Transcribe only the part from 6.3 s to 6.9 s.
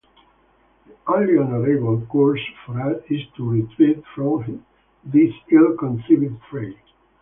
fray.